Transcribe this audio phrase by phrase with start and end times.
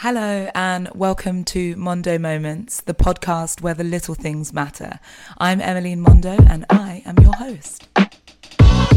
[0.00, 5.00] Hello, and welcome to Mondo Moments, the podcast where the little things matter.
[5.38, 7.88] I'm Emilyne Mondo, and I am your host.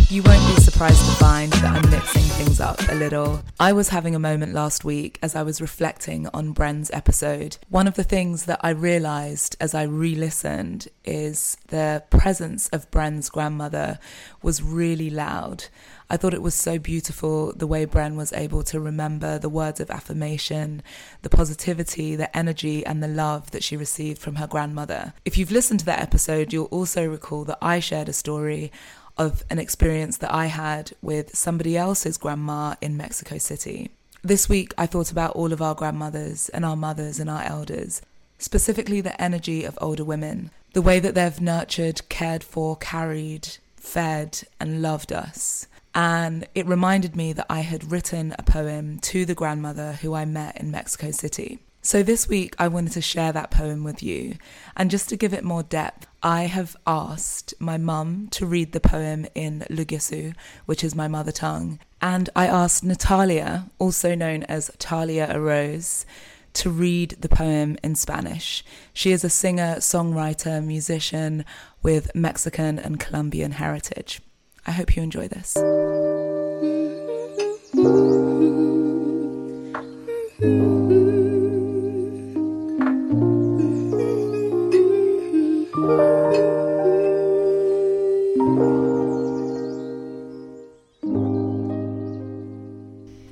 [0.09, 3.43] You won't be surprised to find that I'm mixing things up a little.
[3.61, 7.55] I was having a moment last week as I was reflecting on Bren's episode.
[7.69, 12.91] One of the things that I realised as I re listened is the presence of
[12.91, 13.99] Bren's grandmother
[14.41, 15.65] was really loud.
[16.11, 19.79] I thought it was so beautiful the way Bren was able to remember the words
[19.79, 20.81] of affirmation,
[21.21, 25.13] the positivity, the energy, and the love that she received from her grandmother.
[25.23, 28.71] If you've listened to that episode, you'll also recall that I shared a story
[29.19, 33.91] of an experience that I had with somebody else's grandma in Mexico City.
[34.23, 38.01] This week, I thought about all of our grandmothers and our mothers and our elders,
[38.39, 44.41] specifically the energy of older women, the way that they've nurtured, cared for, carried, fed,
[44.59, 45.67] and loved us.
[45.99, 50.23] And it reminded me that I had written a poem to the grandmother who I
[50.23, 51.59] met in Mexico City.
[51.81, 54.37] So this week, I wanted to share that poem with you.
[54.77, 58.79] And just to give it more depth, I have asked my mum to read the
[58.79, 61.79] poem in Lugisu, which is my mother tongue.
[62.01, 66.05] And I asked Natalia, also known as Talia Arose,
[66.53, 68.63] to read the poem in Spanish.
[68.93, 71.43] She is a singer, songwriter, musician
[71.83, 74.21] with Mexican and Colombian heritage.
[74.69, 75.57] I hope you enjoy this.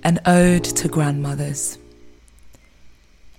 [0.03, 1.77] An ode to grandmothers.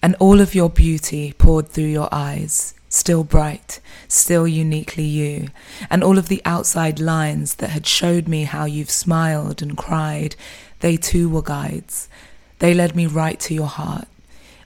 [0.00, 5.48] And all of your beauty poured through your eyes, still bright, still uniquely you,
[5.90, 10.36] and all of the outside lines that had showed me how you've smiled and cried,
[10.80, 12.08] they too were guides.
[12.58, 14.08] They led me right to your heart,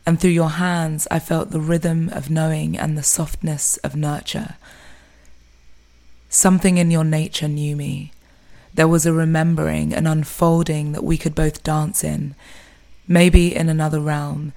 [0.07, 4.57] and through your hands I felt the rhythm of knowing and the softness of nurture.
[6.29, 8.13] Something in your nature knew me,
[8.75, 12.35] there was a remembering, an unfolding that we could both dance in,
[13.07, 14.53] maybe in another realm,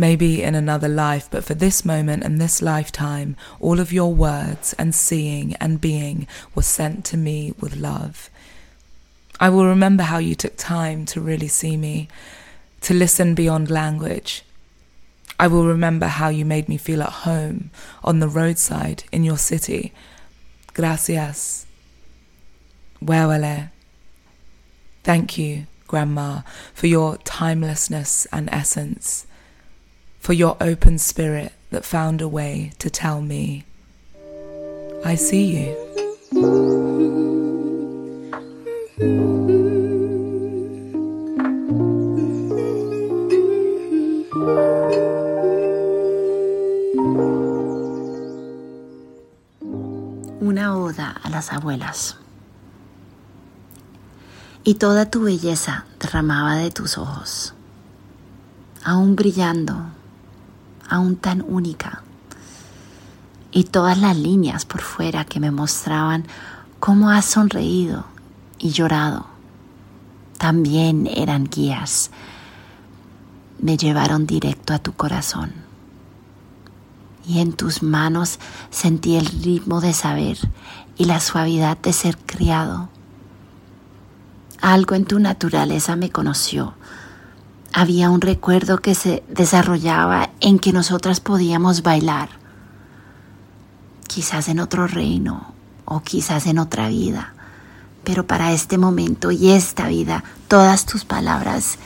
[0.00, 4.74] maybe in another life, but for this moment and this lifetime, all of your words
[4.78, 8.30] and seeing and being were sent to me with love.
[9.38, 12.08] I will remember how you took time to really see me,
[12.80, 14.42] to listen beyond language.
[15.38, 17.70] I will remember how you made me feel at home
[18.02, 19.92] on the roadside in your city.
[20.74, 21.66] Gracias.
[23.02, 23.70] Wewele.
[25.02, 26.42] Thank you, Grandma,
[26.74, 29.26] for your timelessness and essence,
[30.20, 33.64] for your open spirit that found a way to tell me,
[35.04, 35.76] I see you.
[50.40, 52.20] Una oda a las abuelas.
[54.64, 57.54] y toda tu belleza derramaba de tus ojos,
[58.84, 59.90] aún brillando,
[60.90, 62.02] aún tan única,
[63.52, 66.26] y todas las líneas por fuera que me mostraban
[66.78, 68.04] cómo has sonreído
[68.58, 69.26] y llorado,
[70.36, 72.10] también eran guías,
[73.58, 75.52] me llevaron directo a tu corazón.
[77.26, 78.38] Y en tus manos
[78.70, 80.38] sentí el ritmo de saber
[80.96, 82.88] y la suavidad de ser criado
[84.60, 86.74] algo en tu naturaleza me conoció.
[87.72, 92.28] Había un recuerdo que se desarrollaba en que nosotras podíamos bailar,
[94.08, 97.32] quizás en otro reino o quizás en otra vida,
[98.02, 101.78] pero para este momento y esta vida, todas tus palabras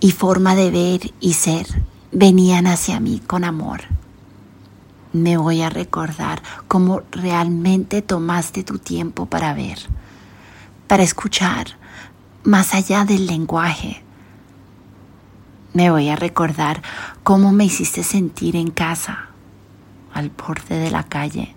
[0.00, 1.66] y forma de ver y ser
[2.12, 3.82] venían hacia mí con amor.
[5.12, 9.78] Me voy a recordar cómo realmente tomaste tu tiempo para ver,
[10.86, 11.76] para escuchar,
[12.42, 14.05] más allá del lenguaje.
[15.76, 16.80] Me voy a recordar
[17.22, 19.26] cómo me hiciste sentir en casa,
[20.14, 21.54] al borde de la calle,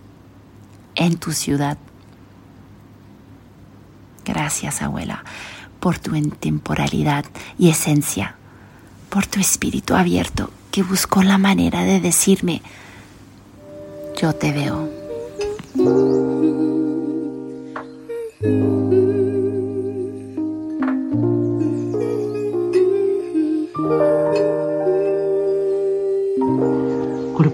[0.96, 1.78] en tu ciudad.
[4.26, 5.24] Gracias, abuela,
[5.80, 7.24] por tu intemporalidad
[7.58, 8.36] y esencia,
[9.08, 12.62] por tu espíritu abierto que buscó la manera de decirme,
[14.22, 14.99] yo te veo.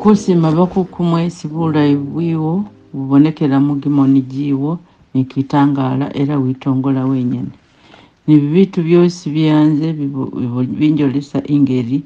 [0.05, 2.53] Okusiima bakukumwesi bulayi bwiwo
[2.93, 4.71] bubonekera mu gimoni giiwo
[5.13, 7.53] nekiitangaala era witongola wenyene
[8.25, 9.87] Ni vitu byosi byeyanze
[10.79, 11.97] binjolesa ingeri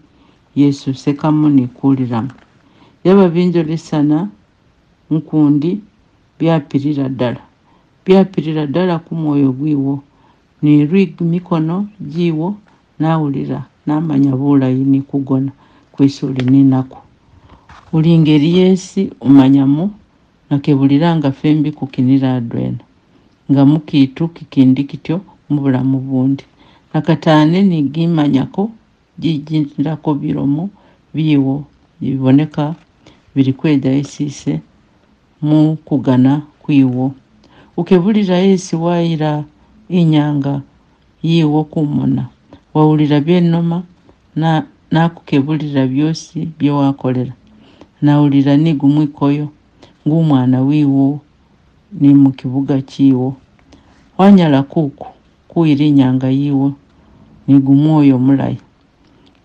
[0.56, 2.32] Yesu sekamu ni kuwuliramu.
[3.34, 4.18] Binjolesana
[5.12, 5.72] nkundi
[6.40, 7.42] byapirira ddala,
[8.06, 9.94] byapirira ddala kumwoyo gwiwo
[10.62, 10.72] ni
[11.34, 11.76] mikono
[12.12, 12.48] giiwo
[13.00, 15.52] n'awulira n'amanya bulayi ni kugona
[15.92, 16.84] kwesi olina
[17.94, 19.92] uli ngeri yesi umanyamu
[20.50, 22.84] nakebuliranga fembi kukinira adwena.
[23.52, 26.44] Nga mukitu kikindi kityo mubulamu bundi
[26.94, 28.64] nakatane nigimanyako
[29.22, 30.70] jijirako bilomo
[31.14, 31.66] biwo.
[32.02, 32.76] Biboneka
[33.36, 34.62] biri kweda esise
[35.42, 37.12] mu kugana kwiwo.
[37.78, 39.44] Ukebulira yesi wayira
[39.90, 40.62] inyanga
[41.24, 42.24] yiwo kumona.
[42.74, 43.84] Wawulira byenoma
[44.36, 47.34] na nakukebulira byosi byewakolera
[48.02, 49.48] nawulira nigumwikoyo
[50.08, 51.20] ng'umwana wiwo
[52.00, 53.36] ni mukibuga kiwo.
[54.18, 55.08] Wanyala kuku
[55.48, 56.74] kuyira inyanga yiwo
[57.48, 58.58] nigumwoyo mulayi.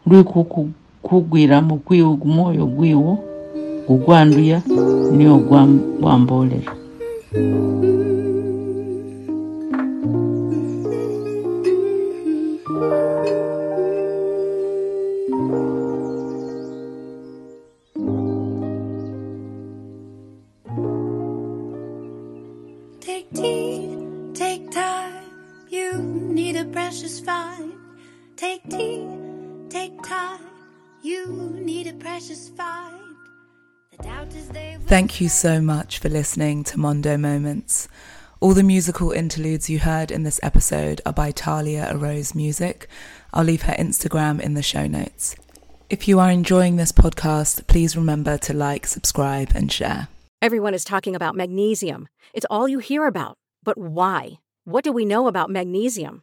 [0.06, 0.68] Lwikuku
[1.02, 3.18] kugwiramu kwiwo gumwoyo gwiwo
[3.88, 4.62] gugwanduya
[5.16, 5.80] niyo gwam-
[26.64, 27.74] a precious find.
[28.36, 29.06] Take tea,
[29.68, 30.40] take time.
[31.02, 33.16] You need a precious find.
[33.90, 37.88] The doubt is they Thank you so much for listening to Mondo Moments.
[38.40, 42.88] All the musical interludes you heard in this episode are by Talia Arose Music.
[43.32, 45.36] I'll leave her Instagram in the show notes.
[45.90, 50.08] If you are enjoying this podcast, please remember to like, subscribe, and share.
[50.40, 52.08] Everyone is talking about magnesium.
[52.32, 53.36] It's all you hear about.
[53.62, 54.38] But why?
[54.64, 56.22] What do we know about magnesium?